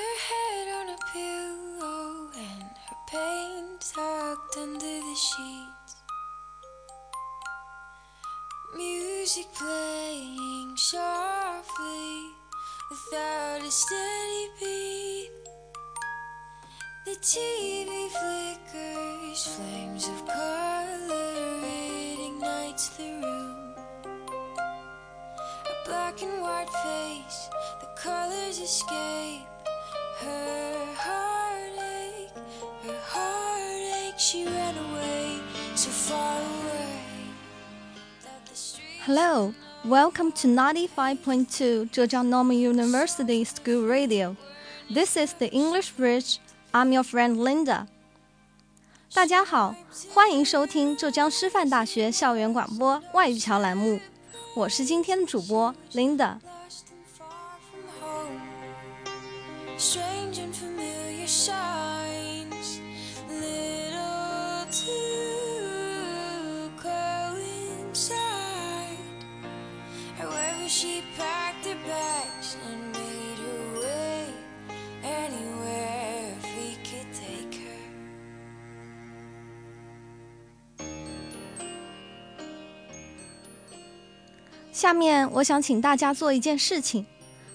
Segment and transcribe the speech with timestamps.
[0.00, 5.94] Her head on a pillow and her pain tucked under the sheets.
[8.74, 12.32] Music playing softly
[12.88, 15.30] without a steady beat.
[17.04, 23.74] The TV flickers, flames of color, it ignites the room.
[24.06, 27.50] A black and white face,
[27.82, 29.39] the colors escape.
[39.05, 44.35] Hello, welcome to 95.2 Zhejiang Normal University School Radio.
[44.89, 46.39] This is the English Bridge.
[46.73, 47.87] I'm your friend Linda.
[49.13, 49.75] 大家好，
[50.13, 53.99] 欢迎收听浙江师范大学校园广播外语桥栏目，
[54.55, 56.37] 我是今天的主播 Linda。
[84.72, 87.04] 下面我想请大家做一件事情，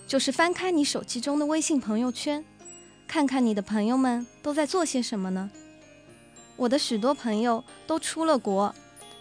[0.08, 2.46] 就是翻开你手机中的微信朋友圈，
[3.08, 5.50] 看看你的朋友们都在做些什么呢？
[6.56, 8.74] 我的许多朋友都出了国，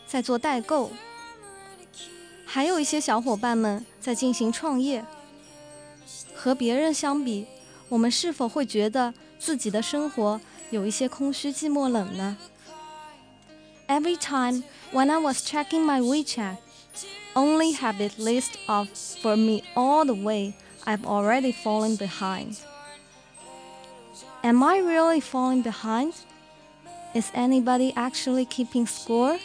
[0.06, 0.92] 在做代购，
[2.44, 5.05] 还有一些小伙伴们在进行创业。
[6.33, 7.45] 和别人相比，
[7.89, 10.39] 我们是否会觉得自己的生活
[10.71, 12.37] 有一些空虚、寂寞、冷呢？
[13.87, 16.57] Every time when I was checking my WeChat,
[17.33, 18.87] only have it list off
[19.21, 20.53] for me all the way
[20.85, 22.57] I've already fallen behind.
[24.41, 26.13] Am I really falling behind?
[27.13, 29.39] Is anybody actually keeping score?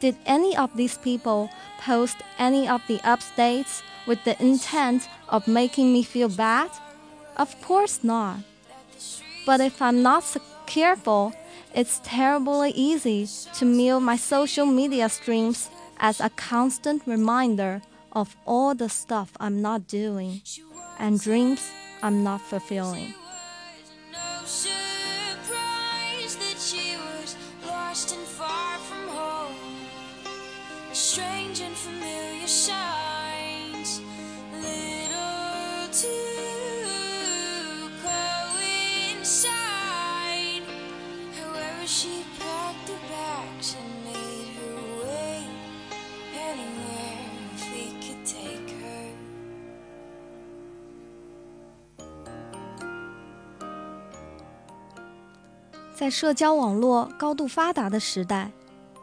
[0.00, 5.92] Did any of these people post any of the updates with the intent of making
[5.92, 6.70] me feel bad?
[7.36, 8.38] Of course not.
[9.44, 10.24] But if I'm not
[10.66, 11.34] careful,
[11.74, 18.74] it's terribly easy to mute my social media streams as a constant reminder of all
[18.74, 20.40] the stuff I'm not doing
[20.98, 21.70] and dreams
[22.02, 23.14] I'm not fulfilling.
[55.99, 58.51] 在社交网络高度发达的时代，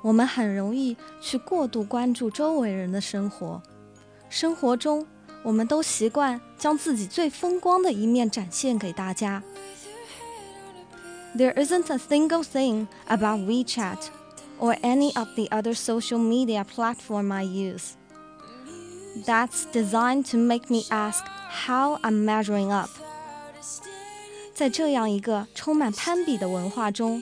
[0.02, 3.62] 我们很容易去过度关注周围人的生活。
[4.28, 5.06] 生活中，
[5.42, 9.42] 我们都习惯将自己最风光的一面展现给大家。
[11.36, 13.98] There isn't a single thing about WeChat
[14.60, 17.92] or any of the other social media platform I use
[19.24, 22.90] that's designed to make me ask how I'm measuring up.
[24.57, 27.21] 在这样一个充满攀比的文化中，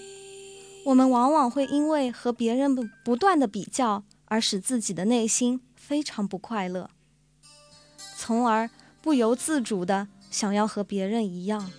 [0.86, 6.90] 我们往往会因为和别人不不断的比较，而使自己的内心非常不快乐，
[8.16, 8.70] 从而
[9.02, 11.70] 不由自主的想要和别人一样。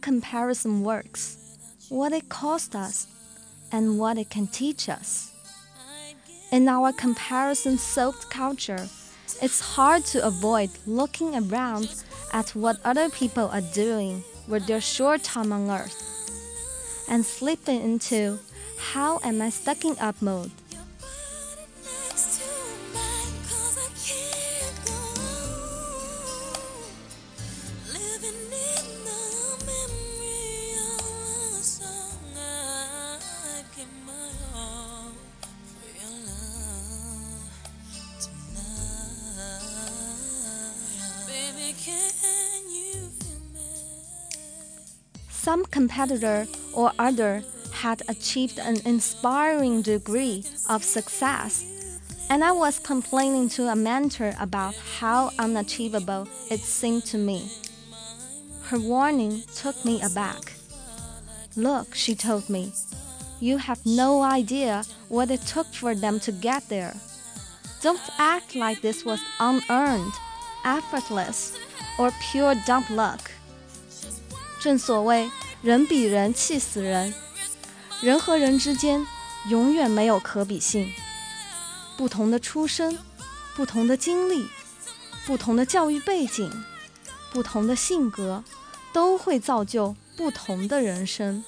[0.00, 1.58] Comparison works,
[1.88, 3.06] what it cost us,
[3.72, 5.32] and what it can teach us.
[6.50, 8.88] In our comparison soaked culture,
[9.40, 11.94] it's hard to avoid looking around
[12.32, 15.96] at what other people are doing with their short time on earth
[17.08, 18.38] and slipping into
[18.78, 20.50] how am I stacking up mode.
[45.50, 47.42] Some competitor or other
[47.72, 51.64] had achieved an inspiring degree of success,
[52.30, 57.50] and I was complaining to a mentor about how unachievable it seemed to me.
[58.68, 60.52] Her warning took me aback.
[61.56, 62.72] Look, she told me,
[63.40, 66.94] you have no idea what it took for them to get there.
[67.82, 70.12] Don't act like this was unearned,
[70.64, 71.58] effortless,
[71.98, 73.32] or pure dumb luck.
[74.60, 75.30] 正所谓
[75.62, 77.14] 人比人气死人，
[78.02, 79.06] 人和人之间
[79.48, 80.92] 永远没有可比性。
[81.96, 82.98] 不同的出身，
[83.56, 84.46] 不同的经历，
[85.26, 86.50] 不同的教育背景，
[87.32, 88.44] 不同的性格，
[88.92, 91.42] 都会造就不同的人生。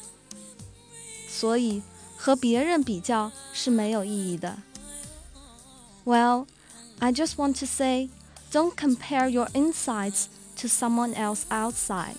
[1.29, 1.82] 所以
[2.17, 4.58] 和别人比较是没有意义的。
[6.05, 6.47] Well,
[6.99, 8.08] I just want to say,
[8.50, 10.25] don't compare your insides
[10.61, 12.17] to someone else outside.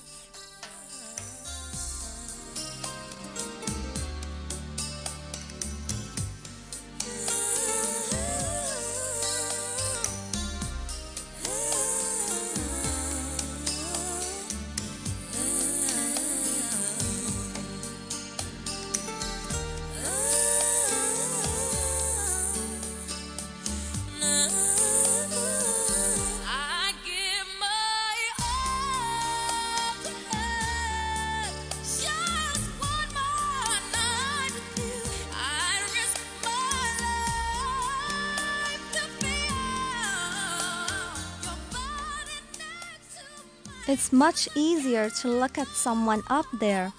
[43.93, 46.93] It's much easier to look at someone up there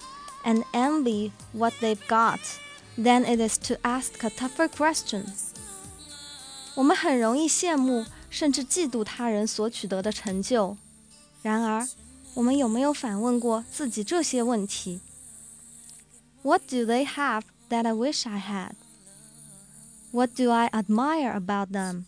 [0.44, 2.40] and envy what they've got
[2.96, 5.24] than it is to ask a tougher question.
[6.74, 10.76] 我们很容易羡慕甚至嫉妒他人所取得的成就，
[11.42, 11.86] 然而，
[12.34, 15.00] 我们有没有反问过自己这些问题？
[16.42, 18.72] What do they have that I wish I had?
[20.12, 22.04] What do I admire about them?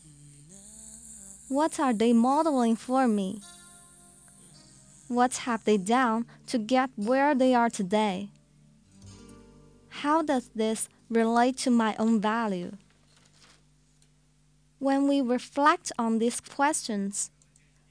[1.49, 3.43] What are they modeling for me?
[5.09, 8.31] What have they done to get where they are today?
[10.03, 12.73] How does this relate to my own value?
[14.79, 17.31] When we reflect on these questions,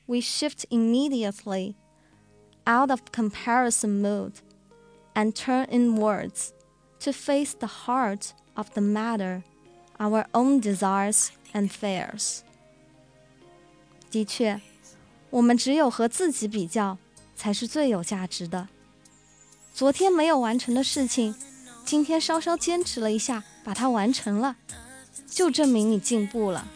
[0.07, 1.75] we shift immediately
[2.65, 4.41] out of comparison mood
[5.15, 6.53] and turn inwards
[6.99, 9.43] to face the heart of the matter,
[9.99, 12.43] our own desires and fears.
[14.09, 14.59] 的确，
[15.29, 16.97] 我们只有和自己比较，
[17.36, 18.68] 才是最有价值的。
[19.74, 21.34] 昨天没有完成的事情，
[21.84, 24.56] 今天稍稍坚持了一下，把它完成了，
[25.28, 26.66] 就证明你进步了。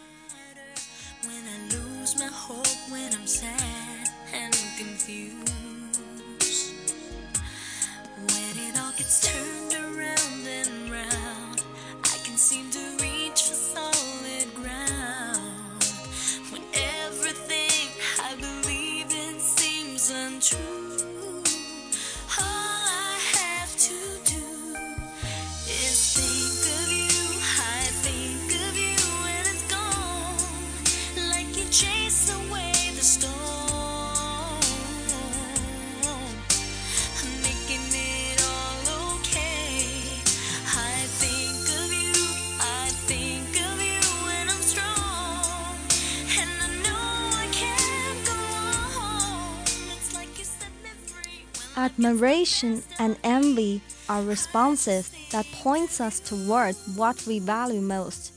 [51.81, 58.33] Admiration and envy are responses that points us toward what we value most.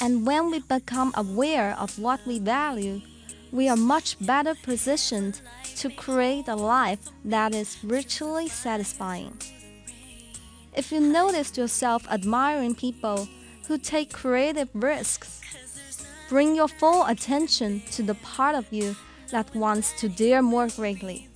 [0.00, 3.00] And when we become aware of what we value,
[3.52, 5.40] we are much better positioned
[5.76, 9.38] to create a life that is richly satisfying.
[10.76, 13.28] If you notice yourself admiring people
[13.68, 15.40] who take creative risks,
[16.28, 18.96] bring your full attention to the part of you
[19.30, 21.28] that wants to dare more greatly.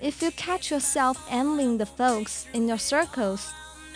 [0.00, 3.52] If you catch yourself envying the folks in your circles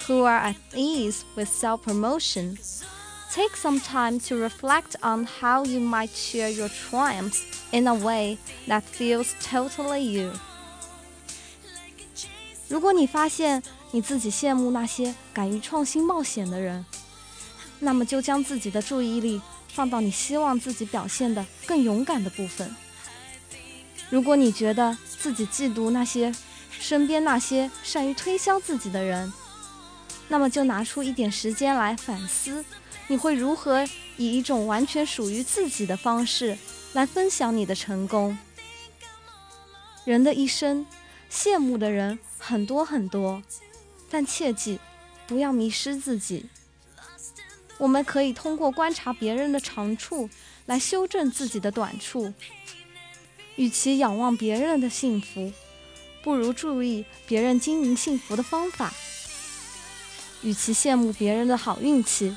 [0.06, 2.56] who are at ease with self promotion,
[3.32, 7.42] take some time to reflect on how you might share your triumphs
[7.72, 10.32] in a way that feels totally you.
[12.68, 16.84] 如果你发现你自己羡慕那些敢于创新冒险的人，
[17.80, 22.74] 那么就将自己的注意力放到你希望自己表现的更勇敢的部分。
[24.08, 26.33] 如果你觉得 自己嫉妒那些
[26.71, 29.31] 身边那些善于推销自己的人，
[30.29, 32.65] 那么就拿出一点时间来反思，
[33.07, 33.85] 你会如何
[34.17, 36.57] 以一种完全属于自己的方式
[36.93, 38.37] 来分享你的成功。
[40.05, 40.85] 人的一生，
[41.31, 43.43] 羡慕的人很多很多，
[44.09, 44.79] 但切记
[45.27, 46.47] 不要迷失自己。
[47.77, 50.29] 我们可以通过观察别人的长处
[50.65, 52.33] 来修正自己的短处。
[53.55, 55.51] 与其仰望别人的幸福，
[56.23, 58.89] 不如注意别人经营幸福的方法；
[60.41, 62.35] 与其羡慕别人的好运气，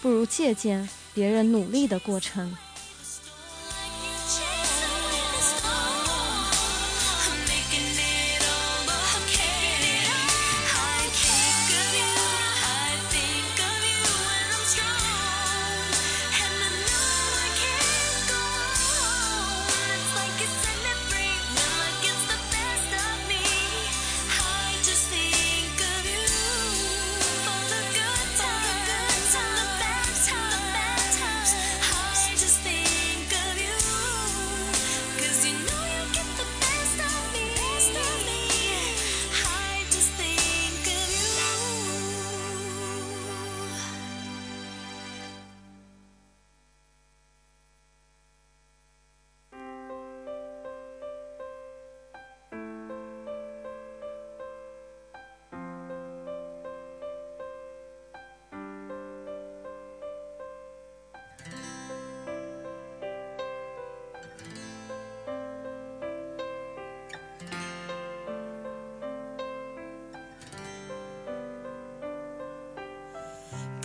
[0.00, 2.56] 不如借鉴别人努力的过程。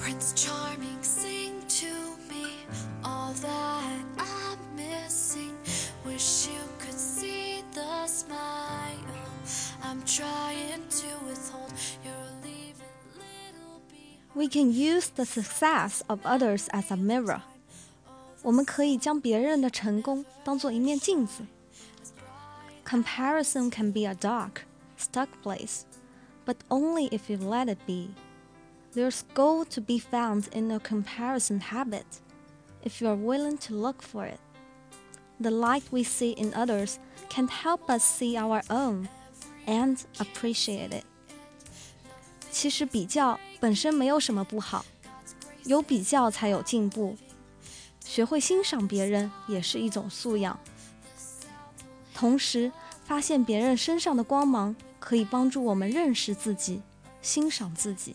[0.08, 1.92] Prince Charming, sing to
[2.28, 2.46] me
[3.04, 5.56] all that I'm missing.
[6.04, 8.94] Wish you could see the smile
[9.82, 11.72] I'm trying to withhold.
[12.04, 14.34] You're leaving little behind.
[14.34, 17.42] We can use the success of others as a mirror.
[18.42, 21.46] 我们可以将别人的成功当做一面镜子。
[22.84, 24.66] Comparison can be a dark,
[24.98, 25.84] stuck place,
[26.44, 28.10] but only if you let it be.
[28.94, 32.04] There's gold to be found in a comparison habit,
[32.84, 34.38] if you are willing to look for it.
[35.40, 36.98] The light we see in others
[37.28, 39.08] can help us see our own
[39.66, 41.04] and appreciate it.
[42.52, 44.84] 其实比较本身没有什么不好，
[45.64, 47.16] 有比较才有进步。
[48.04, 50.56] 学会欣赏别人也是一种素养。
[52.14, 52.70] 同时，
[53.04, 56.80] 发现别人身上的光芒，可以帮助我们认识自己，
[57.20, 58.14] 欣赏自己。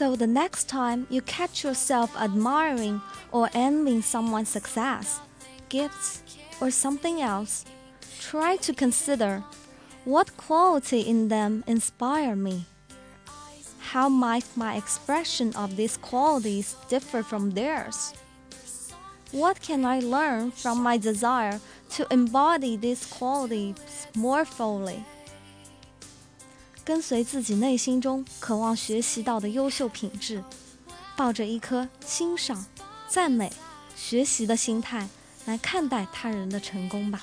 [0.00, 3.02] So the next time you catch yourself admiring
[3.32, 5.20] or envying someone's success,
[5.68, 6.22] gifts,
[6.58, 7.66] or something else,
[8.18, 9.44] try to consider
[10.06, 12.64] what quality in them inspire me.
[13.92, 18.14] How might my expression of these qualities differ from theirs?
[19.32, 25.04] What can I learn from my desire to embody these qualities more fully?
[26.90, 30.42] 跟随自己内心中渴望学习到的优秀品质，
[31.16, 32.66] 抱着一颗欣赏、
[33.06, 33.52] 赞美、
[33.94, 35.08] 学习的心态
[35.44, 37.22] 来看待他人的成功吧。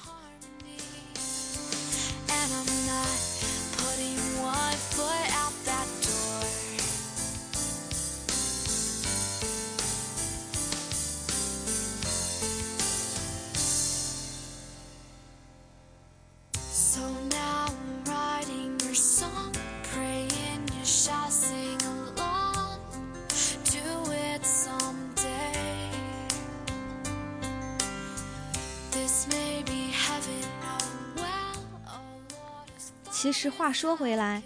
[33.12, 34.44] 其实话说回来，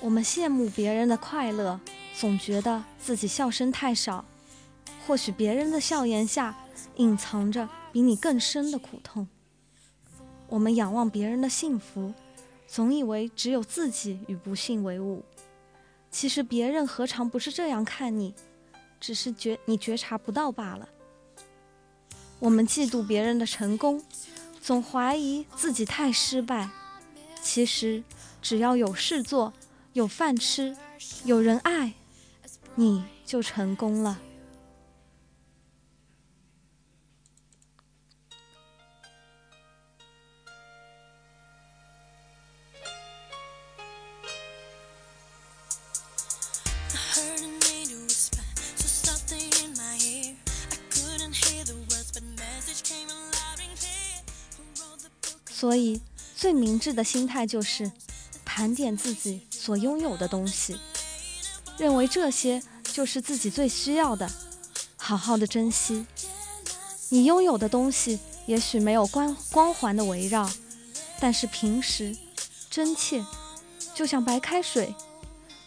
[0.00, 1.78] 我们羡慕别人的快乐，
[2.18, 4.24] 总觉得自己笑声太少。
[5.06, 6.56] 或许别人的笑颜下
[6.96, 9.28] 隐藏着比你更深的苦痛。
[10.48, 12.14] 我们仰望别人的幸福，
[12.66, 15.22] 总以为只有自己与不幸为伍。
[16.10, 18.34] 其实别人何尝不是这样看你，
[18.98, 20.88] 只是觉你觉察不到罢了。
[22.44, 24.02] 我们嫉妒别人的成功，
[24.60, 26.68] 总怀疑自己太失败。
[27.40, 28.04] 其实，
[28.42, 29.54] 只要有事做，
[29.94, 30.76] 有饭吃，
[31.24, 31.94] 有人爱，
[32.74, 34.20] 你就成功了。
[55.64, 55.98] 所以，
[56.36, 57.90] 最明智的心态就是
[58.44, 60.76] 盘点自己所拥有的东西，
[61.78, 64.30] 认为这些就是自己最需要的，
[64.98, 66.04] 好好的珍惜。
[67.08, 70.46] 你拥有的东西也许没有光光环的围绕，
[71.18, 72.14] 但是平时
[72.68, 73.24] 真切，
[73.94, 74.94] 就像白开水，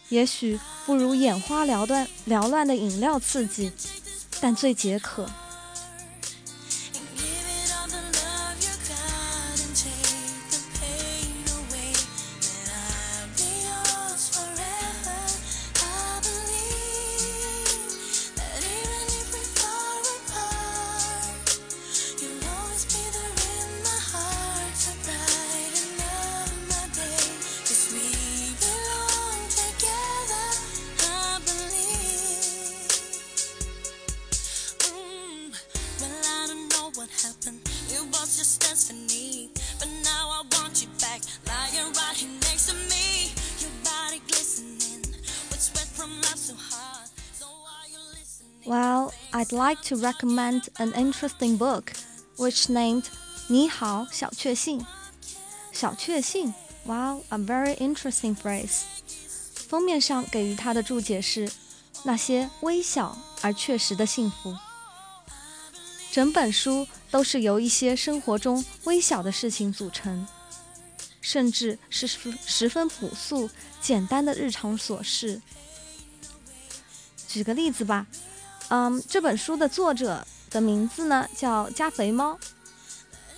[0.10, 3.72] 也许不如眼花缭乱缭乱的饮料刺激，
[4.39, 5.27] 但最解渴。
[49.46, 51.92] I'd like to recommend an interesting book,
[52.37, 53.05] which named
[53.48, 54.85] 你好，小确幸。
[55.72, 56.53] 小确幸，
[56.85, 58.83] Wow, a very interesting phrase。
[59.68, 61.51] 封面上给予它的注解是
[62.03, 64.55] 那些微小而确实的幸福。
[66.11, 70.27] 整本书都是由一些生活中微小的事情组成，
[71.22, 73.48] 甚至是十分朴素、
[73.81, 75.40] 简单的日常琐事。
[77.27, 78.07] 举个例子吧。
[78.69, 82.38] 嗯，这本书的作者的名字呢叫加肥猫，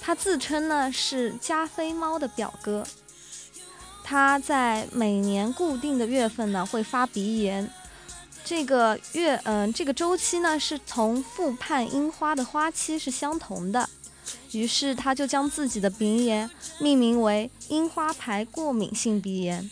[0.02, 2.84] 他自称呢是加菲猫的表哥。
[4.04, 7.72] 他在每年固定的月份呢会发鼻炎，
[8.44, 13.88] 这个月嗯这个周期呢是从复判樱花的花期是相同的，
[14.52, 19.70] 于是他就将自己的鼻炎命名为樱花牌过敏性鼻炎。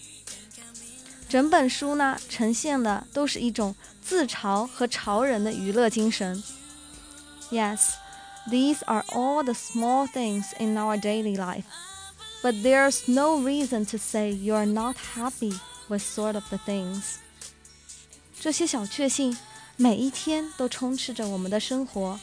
[1.27, 3.75] 整本书呢呈现的都是一种。
[4.06, 6.42] 自嘲和潮人的娱乐精神。
[7.50, 7.92] Yes,
[8.48, 11.64] these are all the small things in our daily life,
[12.42, 17.16] but there's no reason to say you are not happy with sort of the things.
[18.40, 19.36] 这些小确幸
[19.76, 22.18] 每一天都充斥着我们的生活。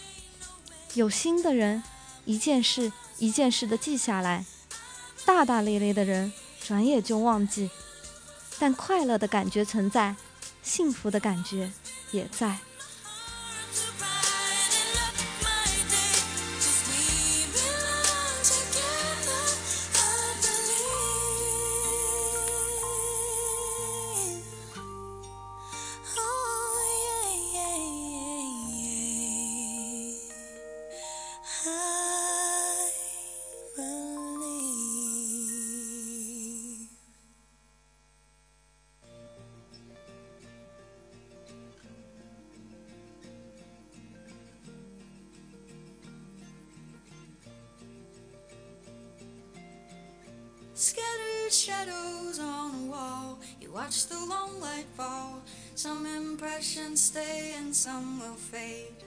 [0.96, 1.84] 有心的人，
[2.26, 4.44] 一件事一件事的记下来；
[5.26, 7.70] 大大咧咧的人，转眼就忘记。
[8.58, 10.16] 但快乐的感觉存在。
[10.65, 11.71] 幸福的感觉
[12.11, 12.59] 也在。
[53.85, 55.43] Watch the long light fall.
[55.75, 59.05] Some impressions stay and some will fade.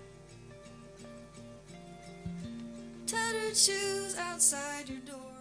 [3.07, 5.33] Tattered shoes outside your door.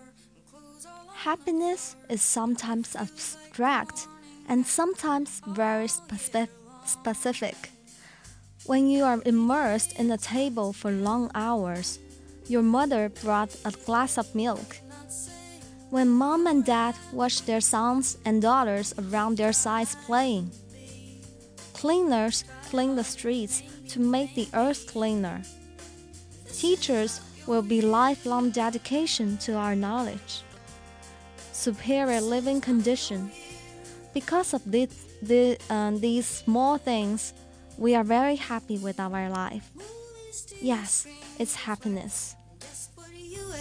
[1.12, 4.07] Happiness is sometimes abstract
[4.49, 7.57] and sometimes very specific.
[8.64, 11.99] When you are immersed in a table for long hours,
[12.49, 14.79] your mother brought a glass of milk
[15.90, 20.51] when mom and dad watch their sons and daughters around their sides playing.
[21.75, 25.42] Cleaners clean the streets to make the earth cleaner.
[26.53, 30.42] Teachers will be lifelong dedication to our knowledge.
[31.53, 33.31] Superior living condition.
[34.12, 34.88] Because of this,
[35.22, 37.35] the, uh, these small things,
[37.79, 39.70] we are very happy with our life.
[40.61, 41.07] Yes,
[41.38, 42.35] it's happiness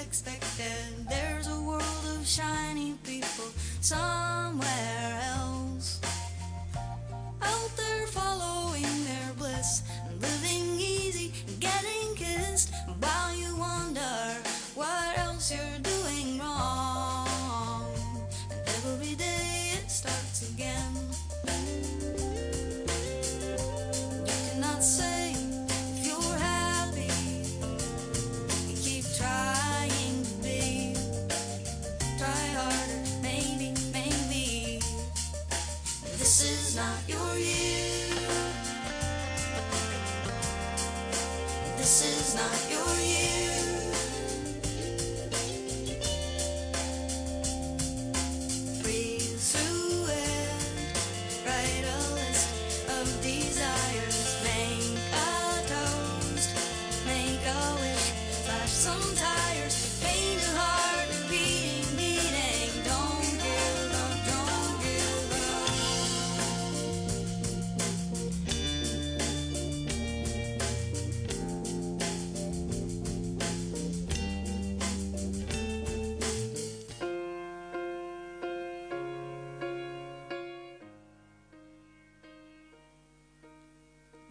[0.05, 1.07] expected.
[1.09, 3.49] There's a world of shiny people
[3.81, 5.99] somewhere else.
[7.41, 9.81] Out there following their bliss
[10.21, 14.15] living easy getting kissed while you wonder
[14.75, 15.84] what else you're doing.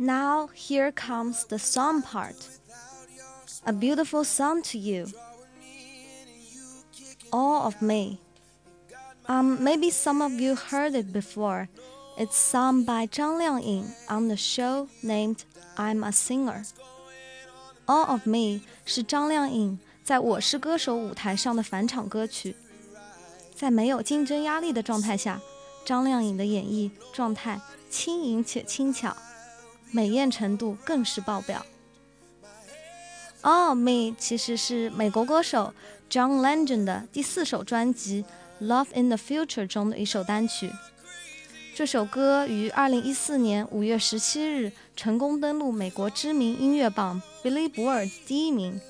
[0.03, 2.35] Now here comes the song part.
[3.65, 5.07] A beautiful song to you.
[7.31, 8.19] All of me.
[9.27, 11.67] Um, maybe some of you heard it before.
[12.17, 15.43] It's sung by Zhang Liangying on the show named
[15.77, 16.63] I'm a Singer.
[17.85, 22.55] All of Me 是张靓颖在《我是歌手》舞台上的返场歌曲。
[23.55, 25.39] 在没有竞争压力的状态下，
[25.85, 29.15] 张靓颖的演绎状态轻盈且轻巧，
[29.94, 31.64] 美艳程度更是爆表。
[33.48, 35.72] 《All Me》其实是美国歌手
[36.10, 38.24] John Legend 的第四首专辑
[38.66, 40.68] 《Love in the Future》中的一首单曲。
[41.76, 48.80] 这首歌于2014年5月17日成功登陆美国知名音乐榜 Billboard 第一名，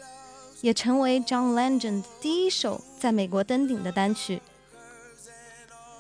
[0.62, 4.40] 也成为 John Legend 第一首在美国登顶的单曲。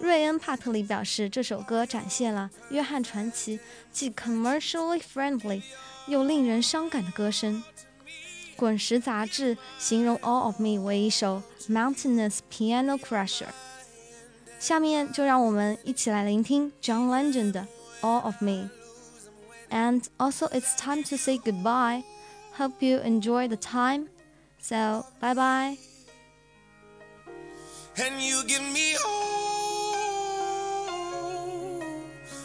[0.03, 3.59] 瑞恩·帕特里表示，这首歌展现了约翰传奇
[3.91, 5.61] 既 commercially friendly
[6.07, 7.63] 又令人伤感的歌声。《
[8.55, 13.47] 滚石》杂志形容《All of Me》为一首 mountainous piano crusher。
[14.59, 17.67] 下面就让我们一起来聆听 John Legend 的《
[18.05, 22.03] All of Me》。And also, it's time to say goodbye.
[22.57, 24.07] Hope you enjoy the time.
[24.61, 25.77] So, bye bye.
[27.99, 29.72] and you give me all